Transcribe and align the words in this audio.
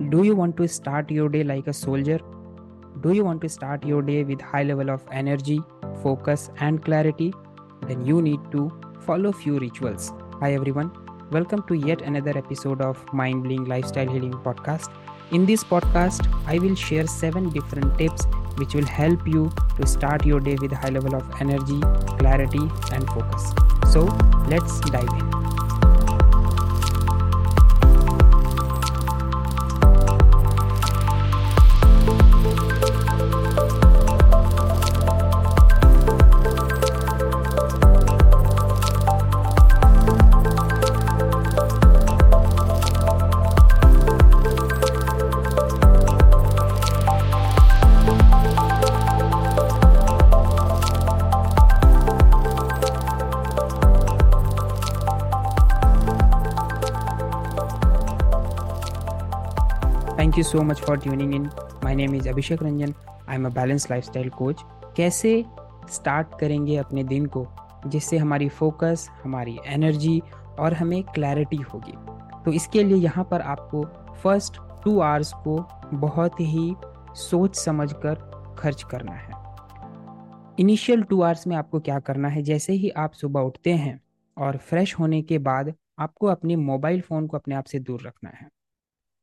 Do 0.00 0.22
you 0.22 0.36
want 0.36 0.56
to 0.58 0.68
start 0.68 1.10
your 1.10 1.28
day 1.28 1.42
like 1.42 1.66
a 1.66 1.72
soldier? 1.72 2.20
Do 3.00 3.12
you 3.12 3.24
want 3.24 3.40
to 3.40 3.48
start 3.48 3.84
your 3.84 4.00
day 4.00 4.22
with 4.22 4.40
high 4.40 4.62
level 4.62 4.90
of 4.90 5.02
energy, 5.10 5.60
focus 6.04 6.50
and 6.60 6.80
clarity? 6.84 7.34
Then 7.88 8.06
you 8.06 8.22
need 8.22 8.38
to 8.52 8.70
follow 9.00 9.32
few 9.32 9.58
rituals. 9.58 10.12
Hi 10.34 10.52
everyone. 10.54 10.92
Welcome 11.32 11.64
to 11.66 11.74
yet 11.74 12.02
another 12.02 12.38
episode 12.38 12.80
of 12.80 13.04
Mind 13.12 13.42
Blowing 13.42 13.64
Lifestyle 13.64 14.08
Healing 14.08 14.34
podcast. 14.34 14.88
In 15.32 15.46
this 15.46 15.64
podcast, 15.64 16.32
I 16.46 16.60
will 16.60 16.76
share 16.76 17.08
7 17.08 17.50
different 17.50 17.98
tips 17.98 18.24
which 18.56 18.74
will 18.74 18.86
help 18.86 19.26
you 19.26 19.50
to 19.80 19.84
start 19.84 20.24
your 20.24 20.38
day 20.38 20.54
with 20.60 20.70
high 20.70 20.90
level 20.90 21.16
of 21.16 21.28
energy, 21.40 21.80
clarity 22.20 22.70
and 22.92 23.04
focus. 23.08 23.52
So, 23.92 24.04
let's 24.46 24.78
dive 24.78 25.08
in. 25.08 25.67
Thank 60.28 60.38
you 60.38 60.44
so 60.44 60.62
much 60.62 60.80
for 60.80 60.98
tuning 60.98 61.34
in 61.34 61.44
my 61.84 61.94
name 61.94 62.14
is 62.14 62.28
Abhishek 62.28 62.62
Ranjan 62.62 62.92
I 63.28 63.36
am 63.36 63.46
a 63.46 63.48
balance 63.48 63.90
lifestyle 63.90 64.28
coach 64.30 64.62
कैसे 64.96 65.30
start 65.90 66.28
करेंगे 66.40 66.76
अपने 66.76 67.04
दिन 67.04 67.26
को, 67.26 67.46
जिससे 67.86 68.16
हमारी 68.16 68.48
focus 68.48 69.08
हमारी 69.22 69.56
energy 69.66 70.20
और 70.58 70.74
हमें 70.74 71.02
क्लैरिटी 71.04 71.56
होगी? 71.56 71.92
तो 72.44 72.52
इसके 72.52 72.82
लिए 72.82 72.96
यहाँ 72.96 73.24
पर 73.30 73.40
आपको 73.40 73.82
फ़र्स्ट 74.22 74.60
टू 74.84 74.98
आवर्स 75.00 75.32
को 75.32 75.56
बहुत 75.94 76.40
ही 76.40 76.74
सोच 77.14 77.56
समझ 77.56 77.92
कर 77.92 78.14
खर्च 78.58 78.82
करना 78.82 79.12
है। 79.12 79.32
इनिशियल 80.60 81.02
टू 81.02 81.22
आवर्स 81.22 81.46
में 81.46 81.56
आपको 81.56 81.80
क्या 81.80 81.98
करना 82.00 82.28
है? 82.28 82.42
जैसे 82.42 82.72
ही 82.72 82.90
आप 82.90 83.12
सुबह 83.12 83.40
उठते 83.40 83.72
हैं 83.72 84.00
और 84.36 84.56
फ्रेश 84.56 84.98
होने 84.98 85.22
के 85.22 85.38
बाद 85.38 85.74
आपको 85.98 86.26
अपने 86.26 86.56
मोबाइल 86.56 87.00
फ़ोन 87.00 87.26
को 87.26 87.36
अपने 87.36 87.54
आप 87.54 87.64
से 87.64 87.78
दूर 87.78 88.02
रखना 88.06 88.30
है। 88.30 88.57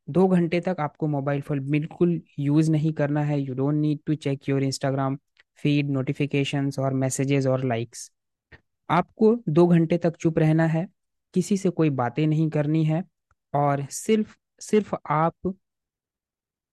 दो 0.07 0.27
घंटे 0.27 0.59
तक 0.61 0.75
आपको 0.79 1.07
मोबाइल 1.07 1.41
फ़ोन 1.41 1.59
बिल्कुल 1.69 2.19
यूज़ 2.39 2.71
नहीं 2.71 2.91
करना 2.93 3.21
है। 3.23 3.39
You 3.39 3.53
don't 3.55 3.75
need 3.75 3.99
to 4.05 4.15
check 4.15 4.49
your 4.49 4.63
Instagram 4.63 5.17
feed 5.59 5.89
notifications 5.91 6.79
और 6.79 6.93
मैसेजेस 6.95 7.47
और 7.47 7.63
लाइक्स 7.65 8.11
आपको 8.89 9.35
दो 9.49 9.65
घंटे 9.67 9.97
तक 9.97 10.15
चुप 10.17 10.37
रहना 10.39 10.65
है, 10.65 10.87
किसी 11.33 11.57
से 11.57 11.69
कोई 11.71 11.89
बातें 11.91 12.25
नहीं 12.27 12.49
करनी 12.49 12.83
है 12.85 13.03
और 13.53 13.85
सिर्फ़ 13.91 14.35
सिर्फ़ 14.61 14.95
आप 15.05 15.53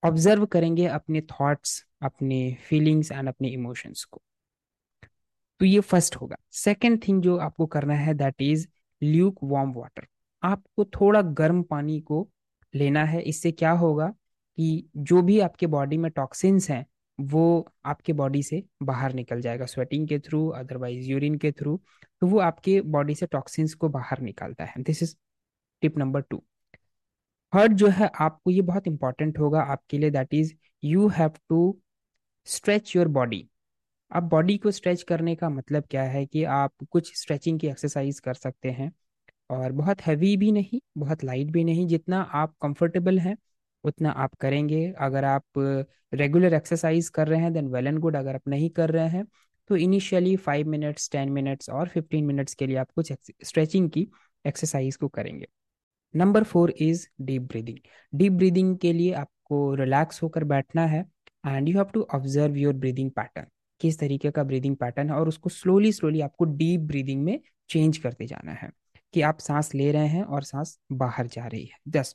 ऑब्ज़र्व 0.03 0.45
करेंगे 0.47 0.87
अपने 0.89 1.21
थॉट्स 1.23 1.85
अपने 2.03 2.57
फीलिंग्स 2.63 3.13
एंड 3.13 3.29
अपने 3.29 3.49
इमोशंस 3.49 4.05
को। 4.05 4.21
तो 5.61 5.65
ये 5.67 5.81
फ़र्स्ट 5.81 6.17
होगा। 6.17 6.37
सेकेंड 6.53 7.01
थिंग 7.07 7.23
जो 7.23 7.37
आपको 7.39 7.67
करना 7.67 7.95
है 7.95 8.15
that 8.15 8.43
is 8.43 8.67
Luke 9.03 9.39
warm 9.45 9.73
water 9.73 10.07
आपको 10.43 10.85
थोड़ा 10.95 11.23
गर्म 11.23 11.63
पानी 11.63 12.01
को 12.01 12.29
लेना 12.75 13.05
है, 13.05 13.23
इससे 13.23 13.53
क्या 13.53 13.71
होगा 13.75 14.09
कि 14.59 14.89
जो 14.99 15.23
भी 15.23 15.39
आपके 15.41 15.67
बॉडी 15.69 15.97
में 15.99 16.11
टॉक्सिन्स 16.13 16.71
हैं, 16.71 16.85
वो 17.19 17.67
आपके 17.87 18.13
बॉडी 18.15 18.43
से 18.43 18.63
बाहर 18.85 19.13
निकल 19.15 19.41
जाएगा 19.41 19.67
स्वेटिंग 19.67 20.09
के 20.09 20.19
थ्रू 20.21 20.47
अदरवाइज़ 20.51 21.11
यूरिन 21.11 21.39
के 21.39 21.53
थ्रू 21.53 21.81
तो 22.23 22.27
वो 22.27 22.39
आपके 22.41 22.81
बॉडी 22.83 23.15
से 23.15 23.27
टॉक्सिन्स 23.29 23.75
को 23.75 23.89
बाहर 23.91 24.21
निकालता 24.23 24.65
है। 24.65 24.83
This 24.83 25.03
is 25.03 25.15
tip 25.83 25.99
number 25.99 26.21
two 26.23 26.43
third 27.53 27.73
जो 27.75 27.89
है, 27.89 28.11
आपको 28.17 28.51
ये 28.51 28.61
बहुत 28.63 28.87
इंपॉर्टेंट 28.87 29.39
होगा 29.39 29.61
आपके 29.63 29.99
लिए 29.99 30.11
that 30.11 30.35
is 30.35 30.53
you 30.83 31.09
have 31.11 31.31
to 31.49 31.59
stretch 32.47 32.95
your 32.97 33.09
body 33.11 33.47
अब 34.11 34.29
बॉडी 34.29 34.57
को 34.59 34.71
स्ट्रेच 34.71 35.03
करने 35.05 35.35
का 35.37 35.49
मतलब 35.51 35.85
क्या 35.91 36.03
है 36.05 36.25
कि 36.27 36.45
आप 36.47 36.73
कुछ 36.93 37.13
स्ट्रेचिंग 37.17 37.61
की 37.61 37.69
एक्सरसाइज 37.69 38.21
कर 38.21 38.35
सकते 38.35 38.71
हैं। 38.73 38.93
और 39.53 39.73
बहुत 39.73 40.01
हैवी 40.01 40.37
भी 40.37 40.51
नहीं, 40.53 40.81
बहुत 40.99 41.25
लाइट 41.25 41.51
भी 41.51 41.65
नहीं, 41.65 41.87
जितना 41.87 42.21
आप 42.35 42.55
कंफर्टेबल 42.63 43.19
हैं, 43.19 43.37
उतना 43.85 44.11
आप 44.11 44.35
करेंगे। 44.41 44.87
अगर 45.01 45.25
आप 45.25 45.45
रेगुलर 46.13 46.55
एक्सरसाइज 46.55 47.09
कर 47.11 47.29
रहे 47.29 47.41
हैं 47.41 47.53
देन 47.53 47.69
वेल 47.69 47.87
एंड 47.87 47.99
गुड 47.99 48.17
अगर 48.17 48.35
आप 48.35 48.49
नहीं 48.49 48.71
कर 48.71 48.91
रहे 48.91 49.09
हैं 49.09 49.25
तो 49.71 49.77
initially 49.77 50.35
five 50.37 50.69
minutes 50.69 51.11
ten 51.11 51.31
minutes 51.33 51.71
और 51.71 51.89
फिफ्टीन 51.89 52.25
मिनट्स 52.25 52.55
के 52.55 52.67
लिए 52.67 52.77
आप 52.77 52.91
कुछ 52.97 53.13
स्ट्रेचिंग 53.45 53.89
की 53.91 54.07
एक्सरसाइज 54.45 54.97
को 54.97 55.09
करेंगे। 55.09 55.47
Number 56.15 56.45
four 56.45 56.71
is 56.81 57.07
deep 57.21 57.43
breathing 57.43 57.79
deep 58.13 58.33
breathing 58.33 58.77
के 58.79 58.93
लिए 58.93 59.13
आपको 59.15 59.75
रिलैक्स 59.75 60.23
होकर 60.23 60.45
बैठना 60.45 60.87
है 60.87 61.05
and 61.47 61.69
you 61.69 61.77
have 61.77 61.91
to 61.95 62.07
observe 62.15 62.57
your 62.57 62.75
breathing 62.75 63.11
pattern 63.11 63.47
किस 63.81 63.99
तरीके 63.99 64.31
का 64.31 64.43
ब्रीदिंग 64.45 64.77
पैटर्न 64.77 65.11
है 65.11 65.17
और 65.17 65.29
उसको 65.29 65.51
स्लोली 65.51 65.93
स्लोली 65.93 66.21
आपको 66.21 66.45
डीप 66.45 66.81
ब्रीदिंग 66.81 67.23
में 67.25 67.39
चेंज 67.71 67.99
करते 67.99 68.27
जाना 68.27 68.53
है। 68.53 68.71
कि 69.15 69.21
आप 69.23 69.39
सांस 69.39 69.75
ले 69.75 69.91
रहे 69.93 70.07
हैं 70.07 70.23
और 70.25 70.43
सांस 70.43 70.79
बाहर 70.93 71.27
जा 71.27 71.47
रही 71.47 71.65
है। 71.65 71.79
दस 71.89 72.15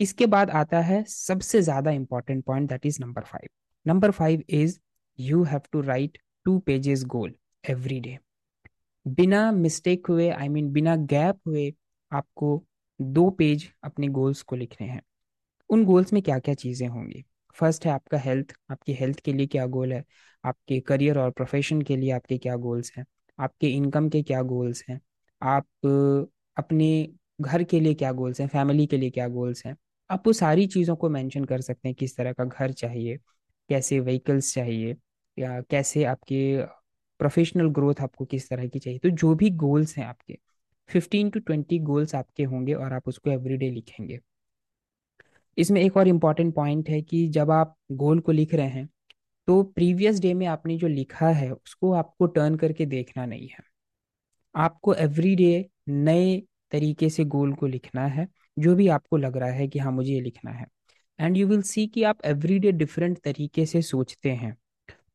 इसके 0.00 0.26
बाद 0.26 0.50
आता 0.50 0.80
है 0.80 1.02
सबसे 1.04 1.62
ज़्यादा 1.62 1.90
important 1.90 2.44
point 2.44 2.68
that 2.68 2.86
is 2.86 2.98
number 3.00 3.22
five 3.22 3.48
number 3.86 4.10
five 4.10 4.42
is 4.50 4.78
you 5.18 5.42
have 5.44 5.60
to 5.72 5.80
write 5.80 6.18
two 6.46 6.58
pages 6.58 7.04
goal 7.06 7.34
every 7.64 8.00
day 8.00 8.18
बिना 9.06 9.50
मिस्टेक 9.52 10.06
हुए 10.06 10.28
आई 10.30 10.46
I 10.46 10.50
मीन 10.50 10.62
mean, 10.62 10.74
बिना 10.74 10.96
गैप 10.96 11.38
हुए 11.46 11.72
आपको 12.12 12.64
दो 13.00 13.28
पेज 13.30 13.68
अपने 13.84 14.08
गोल्स 14.08 14.42
को 14.42 14.56
लिखने 14.56 14.86
हैं। 14.86 15.00
उन 15.70 15.84
गोल्स 15.84 16.12
में 16.12 16.22
क्या 16.22 16.38
क्या 16.38 16.54
चीज़ें 16.54 16.88
होंगी? 16.88 17.24
फ़र्स्ट 17.56 17.86
है 17.86 17.92
आपका 17.92 18.18
हेल्थ 18.18 18.54
आपकी 18.70 18.92
हेल्थ 18.92 19.20
के 19.20 19.32
लिए 19.32 19.46
क्या 19.46 19.66
गोल 19.66 19.92
है? 19.92 20.04
आपके 20.44 20.80
करियर 20.80 21.18
और 21.18 21.30
प्रोफेशन 21.30 21.82
के 21.82 21.96
लिए 21.96 22.10
आपके 22.10 22.38
क्या 22.38 22.56
गोल्स 22.56 22.92
हैं? 22.98 23.04
आपके 23.38 23.68
इनकम 23.68 24.08
के 24.08 24.22
क्या 24.22 24.42
गोल्स 24.44 24.84
हैं? 24.88 25.00
आप 25.44 25.66
अपने 26.56 26.88
घर 27.40 27.62
के 27.64 27.80
लिए 27.80 27.94
क्या 27.94 28.12
गोल्स 28.12 28.40
हैं 28.40 28.46
फैमिली 28.48 28.86
के 28.86 28.96
लिए 28.96 29.10
क्या 29.10 29.28
गोल्स 29.28 29.64
हैं? 29.66 29.76
आप 30.10 30.26
वो 30.26 30.32
सारी 30.32 30.66
चीज़ों 30.66 30.96
को 30.96 31.08
मेंशन 31.10 31.44
कर 31.44 31.60
सकते 31.60 31.88
हैं, 31.88 31.94
किस 31.94 32.16
तरह 32.16 32.32
का 32.32 32.44
घर 32.44 32.72
चाहिए, 32.72 33.16
कैसे 33.70 34.00
व्हीकल्स 34.00 34.54
चाहिए, 34.54 34.96
या 35.36 35.60
कैसे 35.60 36.04
आपके 36.04 36.40
प्रोफेशनल 37.20 37.68
ग्रोथ 37.70 38.00
आपको 38.00 38.24
किस 38.24 38.48
तरह 38.50 38.66
की 38.68 38.78
चाहिए। 38.78 38.98
तो 38.98 39.10
जो 39.10 39.34
भी 39.34 39.50
गोल्स 39.58 39.96
हैं 39.98 40.06
आपके 40.06 40.38
फिफ्टीन 40.90 41.30
टू 41.30 41.40
ट्वेंटी 41.40 41.78
गोल्स 41.80 42.14
आपके 42.14 42.44
होंगे 42.44 42.74
और 42.74 42.92
आप 42.92 43.08
उसको 43.08 43.30
एवरीडे 43.30 43.70
लिखेंगे। 43.70 44.18
इसमें 45.58 45.80
एक 45.80 45.96
और 45.96 46.08
इंपॉर्टेंट 46.08 46.54
पॉइंट 46.54 46.88
है 46.88 47.00
कि 47.02 47.26
जब 47.28 47.50
आप 47.50 47.76
गोल 47.92 48.20
को 48.20 48.32
लिख 48.32 48.54
रहे 48.54 48.68
हैं 48.68 48.88
तो 49.48 49.62
प्रीवियस 49.64 50.20
डे 50.20 50.32
में 50.34 50.46
आपने 50.46 50.76
जो 50.78 50.88
लिखा 50.88 51.28
है, 51.28 51.50
उसको 51.52 51.92
आपको 51.92 52.26
टर्न 52.28 52.56
करके 52.56 52.86
देखना 52.86 53.26
नहीं 53.26 53.48
है। 53.48 53.73
आपको 54.54 54.94
एवरी 54.94 55.34
डे 55.36 55.68
नए 55.88 56.40
तरीके 56.72 57.08
से 57.10 57.24
गोल 57.24 57.52
को 57.54 57.66
लिखना 57.66 58.06
है, 58.06 58.26
जो 58.58 58.74
भी 58.74 58.88
आपको 58.88 59.16
लग 59.16 59.36
रहा 59.36 59.50
है 59.50 59.68
कि 59.68 59.78
हाँ 59.78 59.92
मुझे 59.92 60.12
ये 60.12 60.20
लिखना 60.20 60.50
है। 60.50 60.66
एंड 61.18 61.36
यू 61.36 61.46
विल 61.46 61.62
सी 61.62 61.86
कि 61.86 62.02
आप 62.02 62.24
एवरी 62.24 62.58
डे 62.58 62.72
डिफरेंट 62.72 63.18
तरीके 63.18 63.66
से 63.66 63.82
सोचते 63.82 64.30
हैं। 64.32 64.56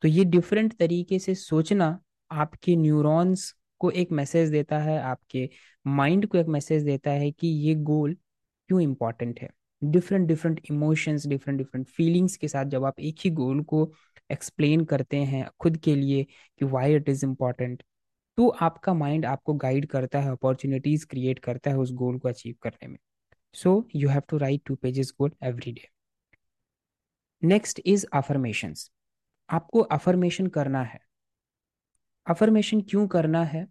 तो 0.02 0.08
ये 0.08 0.24
डिफरेंट 0.24 0.74
तरीके 0.78 1.18
से 1.18 1.34
सोचना 1.34 1.98
आपके 2.30 2.76
न्यूरॉन्स 2.76 3.54
को 3.80 3.90
एक 3.90 4.12
मैसेज 4.12 4.50
देता 4.50 4.78
है, 4.78 4.98
आपके 5.00 5.48
माइंड 5.86 6.26
को 6.26 6.38
एक 6.38 6.46
मैसेज 6.46 6.82
देता 6.84 7.10
है 7.10 7.30
कि 7.30 7.48
ये 7.48 7.74
गोल 7.74 8.14
क्यों 8.70 8.80
इंपॉर्टेंट 8.80 9.40
है। 9.40 9.48
Different 9.82 10.26
different 10.28 10.60
emotions 10.70 11.26
different 11.26 11.58
different 11.58 11.86
feelings 11.88 12.36
के 12.36 12.48
साथ 12.48 12.64
जब 12.64 12.84
आप 12.84 13.00
एक 13.00 13.16
ही 13.24 13.30
गोल 13.30 13.62
को 13.62 13.90
एक्सप्लेन 14.32 14.84
करते 14.84 15.16
हैं 15.16 15.46
खुद 15.60 15.76
के 15.76 15.94
लिए 15.94 16.24
कि 16.24 16.64
वाई 16.64 16.94
इट 16.94 17.08
इज़ 17.08 17.24
इंपॉर्टेंट 17.26 17.82
तो 18.40 18.48
आपका 18.60 18.92
माइंड 18.94 19.24
आपको 19.26 19.54
गाइड 19.54 19.86
करता 19.86 20.20
है 20.20 20.30
अपॉर्चुनिटीज़ 20.30 21.06
क्रिएट 21.06 21.38
करता 21.38 21.70
है 21.70 21.78
उस 21.78 21.92
गोल 21.92 22.18
को 22.18 22.28
अचीव 22.28 22.54
करने 22.62 22.88
में। 22.88 22.96
So 23.54 23.72
you 23.94 24.08
have 24.08 24.22
to 24.28 24.36
write 24.36 24.62
two 24.66 24.74
pages 24.74 25.12
goal 25.18 25.32
every 25.42 25.72
day 25.72 25.88
next 27.42 27.80
is 27.86 28.06
affirmation 28.12 28.74
आपको 29.48 29.80
अफर्मेशन 29.80 30.46
करना 30.46 30.82
है। 30.82 31.00
अफर्मेशन 32.26 32.80
क्यों 32.80 33.06
करना 33.08 33.42
है? 33.44 33.66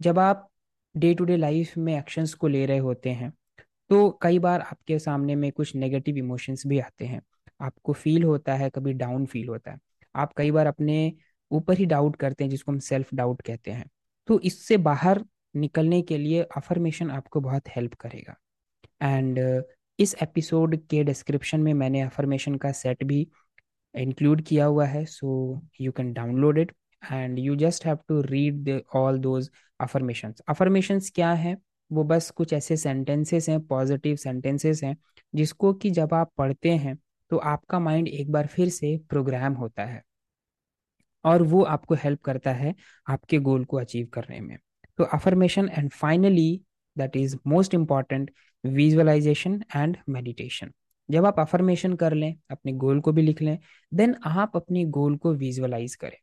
जब 0.00 0.18
आप 0.18 0.48
डे 0.94 1.14
टू 1.14 1.24
डे 1.24 1.36
लाइफ 1.36 1.76
में 1.76 1.96
एक्शंस 1.98 2.34
को 2.34 2.48
ले 2.48 2.64
रहे 2.66 2.78
होते 2.78 3.10
हैं 3.10 3.32
तो 3.90 4.10
कई 4.22 4.38
बार 4.38 4.60
आपके 4.60 4.98
सामने 4.98 5.36
में 5.36 5.50
कुछ 5.52 5.74
नेगेटिव 5.76 6.16
इमोशंस 6.16 6.66
भी 6.66 6.78
आते 6.78 7.04
हैं। 7.04 7.22
आपको 7.60 7.92
फील 7.92 8.24
होता 8.24 8.54
है, 8.54 8.70
कभी 8.70 8.92
डाउन 8.92 9.26
फील 9.26 9.48
होता 9.48 9.70
है। 9.70 9.78
आप 10.14 10.32
कई 10.36 10.50
बार 10.50 10.66
अपने 10.66 11.12
ऊपर 11.50 11.78
ही 11.78 11.86
डाउट 11.86 12.16
करते 12.16 12.44
हैं, 12.44 12.50
जिसको 12.50 12.72
हम 12.72 12.78
सेल्फ 12.78 13.14
डाउट 13.14 13.42
कहते 13.42 13.70
हैं। 13.70 13.88
तो 14.30 14.38
इससे 14.40 14.76
बाहर 14.76 15.24
निकलने 15.56 16.00
के 16.02 16.16
लिए 16.18 16.42
अफर्मेशन 16.56 17.10
आपको 17.10 17.40
बहुत 17.40 17.68
हेल्प 17.68 17.94
करेगा। 17.94 18.34
एंड 19.02 19.38
इस 19.98 20.14
एपिसोड 20.22 20.76
के 20.90 21.02
डिस्क्रिप्शन 21.04 21.60
में 21.60 21.72
मैंने 21.74 22.00
अफर्मेशन 22.00 22.54
का 22.54 22.70
सेट 22.72 23.02
भी 23.04 23.20
इंक्लूड 23.94 24.42
किया 24.42 24.64
हुआ 24.64 24.86
है 24.86 25.04
so 25.04 25.60
you 25.80 25.92
can 25.92 26.12
download 26.12 26.58
it 26.58 26.72
and 27.02 27.38
you 27.38 27.56
just 27.56 27.86
have 27.86 27.98
to 28.08 28.20
read 28.22 28.70
all 28.94 29.18
those 29.18 29.50
affirmations 29.80 30.42
affirmations 30.48 31.10
क्या 31.14 31.32
है? 31.32 31.56
वो 31.90 32.04
बस 32.04 32.30
कुछ 32.30 32.52
ऐसे 32.52 32.76
सेंटेंसेस 32.76 33.48
हैं 33.48 33.60
पॉजिटिव 33.66 34.16
सेंटेंसेस 34.16 34.82
हैं, 34.84 34.96
जिसको 35.34 35.72
कि 35.74 35.90
जब 35.90 36.14
आप 36.14 36.32
पढ़ते 36.38 36.70
हैं 36.70 36.96
तो 37.30 37.36
आपका 37.36 37.78
माइंड 37.78 38.08
एक 38.08 38.30
बार 38.32 38.46
फिर 38.46 38.68
से 38.68 38.96
प्रोग्राम 39.08 39.54
होता 39.54 39.84
है। 39.84 40.02
और 41.24 41.42
वो 41.42 41.62
आपको 41.64 41.94
हेल्प 41.94 42.20
करता 42.22 42.52
है 42.52 42.74
आपके 43.08 43.38
गोल 43.38 43.64
को 43.64 43.76
अचीव 43.76 44.06
करने 44.12 44.40
में। 44.40 44.56
तो 44.98 45.04
affirmation 45.04 45.68
and 45.68 45.90
finally 45.90 46.60
that 46.96 47.16
is 47.16 47.36
most 47.46 47.74
important 47.74 48.30
visualization 48.64 49.62
and 49.76 49.96
meditation 50.08 50.72
जब 51.08 51.26
आप 51.26 51.38
अफर्मेशन 51.40 51.94
कर 51.94 52.14
लें, 52.14 52.34
अपने 52.50 52.72
गोल 52.72 53.00
को 53.00 53.12
भी 53.12 53.22
लिख 53.22 53.40
लें 53.42 53.58
देन 53.92 54.14
आप 54.26 54.56
अपने 54.56 54.84
गोल 54.86 55.16
को 55.16 55.32
विजुअलाइज 55.34 55.94
करें 55.94 56.16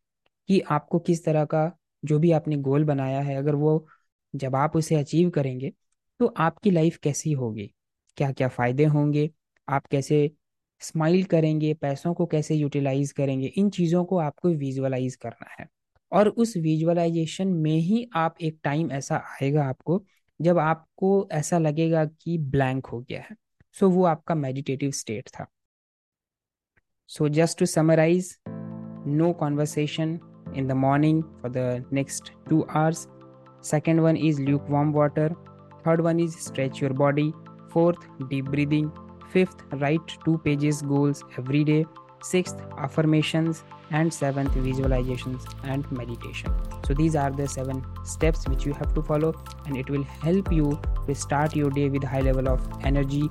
कि 0.49 0.59
आपको 0.61 0.99
किस 0.99 1.25
तरह 1.25 1.45
का 1.45 1.71
जो 2.03 2.19
भी 2.19 2.31
आपने 2.31 2.57
गोल 2.57 2.83
बनाया 2.83 3.21
है, 3.21 3.35
अगर 3.35 3.55
वो 3.55 3.87
जब 4.33 4.55
आप 4.55 4.75
उसे 4.75 4.95
अचीव 4.95 5.29
करेंगे 5.29 5.71
तो 6.19 6.33
आपकी 6.37 6.71
लाइफ 6.71 6.97
कैसी 6.97 7.31
होगी? 7.31 7.71
क्या 8.17 8.31
क्या 8.31 8.47
फ़ायदे 8.47 8.85
होंगे? 8.85 9.29
आप 9.67 9.85
कैसे 9.87 10.31
स्माइल 10.79 11.23
करेंगे 11.23 11.73
पैसों 11.73 12.13
को 12.13 12.25
कैसे 12.25 12.55
यूटिलाइज 12.55 13.11
करेंगे 13.11 13.47
इन 13.47 13.69
चीज़ों 13.69 14.05
को 14.05 14.17
आपको 14.17 14.49
विजुअलाइज 14.49 15.15
करना 15.15 15.55
है। 15.59 15.67
और 16.11 16.27
उस 16.27 16.57
विजुअलाइजेशन 16.57 17.47
में 17.47 17.77
ही 17.77 18.09
आप 18.15 18.35
एक 18.41 18.59
टाइम 18.63 18.91
ऐसा 18.91 19.15
आएगा 19.15 19.63
आपको 19.63 20.03
जब 20.41 20.57
आपको 20.57 21.29
ऐसा 21.31 21.57
लगेगा 21.57 22.05
कि 22.05 22.37
ब्लैंक 22.37 22.85
हो 22.85 22.99
गया 22.99 23.21
है। 23.21 23.35
सो 23.73 23.87
so, 23.87 23.93
वो 23.93 24.03
आपका 24.05 24.35
मेडिटेटिव 24.35 24.91
स्टेट 24.91 25.29
था। 25.29 25.45
So 27.07 27.29
just 27.29 27.59
to 27.59 27.65
summarize 27.65 28.37
no 29.07 29.33
conversation 29.33 30.19
in 30.55 30.67
the 30.67 30.71
morning 30.71 31.23
for 31.23 31.51
the 31.51 31.85
next 31.93 32.31
two 32.49 32.61
hours 32.61 33.07
second 33.69 33.99
one 33.99 34.17
is 34.17 34.41
lukewarm 34.69 34.93
water 34.93 35.33
third 35.87 36.01
one 36.01 36.19
is 36.19 36.37
stretch 36.37 36.83
your 36.83 36.93
body 36.93 37.31
fourth 37.73 38.07
deep 38.29 38.45
breathing 38.45 38.89
Fifth, 39.29 39.63
write 39.73 40.17
two 40.25 40.37
pages 40.39 40.81
goals 40.81 41.23
every 41.37 41.63
day. 41.63 41.85
Sixth, 42.21 42.57
affirmations. 42.77 43.63
And 43.89 44.13
seventh, 44.13 44.51
visualizations 44.53 45.45
and 45.63 45.89
meditation. 45.93 46.51
So, 46.85 46.93
these 46.93 47.15
are 47.15 47.31
the 47.31 47.47
seven 47.47 47.85
steps 48.03 48.45
which 48.49 48.65
you 48.65 48.73
have 48.73 48.93
to 48.95 49.01
follow, 49.01 49.33
and 49.65 49.77
it 49.77 49.89
will 49.89 50.03
help 50.03 50.51
you 50.51 50.77
to 51.07 51.15
start 51.15 51.55
your 51.55 51.69
day 51.69 51.87
with 51.87 52.03
high 52.03 52.19
level 52.19 52.49
of 52.49 52.67
energy, 52.83 53.29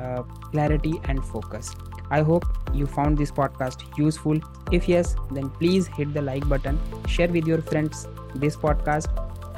uh, 0.00 0.22
clarity, 0.50 0.98
and 1.04 1.22
focus. 1.22 1.74
I 2.10 2.22
hope 2.22 2.46
you 2.72 2.86
found 2.86 3.18
this 3.18 3.30
podcast 3.30 3.98
useful. 3.98 4.40
If 4.72 4.88
yes, 4.88 5.14
then 5.30 5.50
please 5.50 5.88
hit 5.88 6.14
the 6.14 6.22
like 6.22 6.48
button, 6.48 6.80
share 7.06 7.28
with 7.28 7.46
your 7.46 7.60
friends 7.60 8.08
this 8.34 8.56
podcast, 8.56 9.08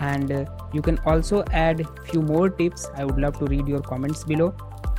and 0.00 0.32
uh, 0.32 0.44
you 0.72 0.82
can 0.82 0.98
also 1.06 1.44
add 1.52 1.87
few 2.08 2.22
more 2.22 2.50
tips. 2.50 2.90
I 2.96 3.04
would 3.04 3.19
love 3.19 3.38
to 3.38 3.44
read 3.44 3.69
your 3.69 3.82
comments 3.82 4.25
below 4.25 4.52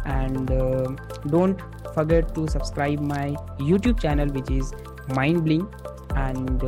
and 0.06 0.52
uh, 0.52 0.88
don't 1.28 1.60
forget 1.94 2.36
to 2.36 2.48
subscribe 2.48 3.00
my 3.00 3.36
youtube 3.60 4.00
channel 4.00 4.28
which 4.28 4.52
is 4.52 4.74
mind 5.16 5.44
bling. 5.44 5.66
And 6.16 6.64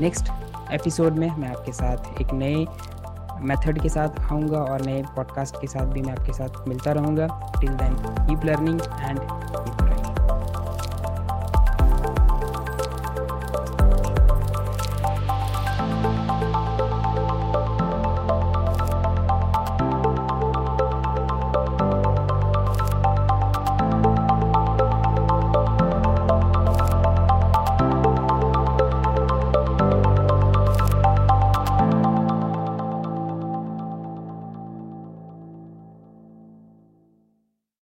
next 0.00 0.28
episode 0.72 1.12
में 1.12 1.36
मैं 1.36 1.48
आपके 1.48 1.72
साथ 1.72 2.20
एक 2.20 2.32
नए 2.32 2.66
method 3.40 3.82
के 3.82 3.88
साथ 3.88 4.20
आऊँगा 4.32 4.58
और 4.58 4.82
नए 4.82 5.02
पॉडकास्ट 5.16 5.56
के 5.60 5.66
साथ 5.66 5.86
भी 5.86 6.02
मैं 6.02 6.12
आपके 6.12 6.32
साथ 6.32 6.68
मिलता 6.68 6.92
रहूँगा. 6.92 7.26
Till 7.60 7.70
then 7.70 7.94
keep 8.26 8.44
learning 8.44 8.80
and 8.80 9.18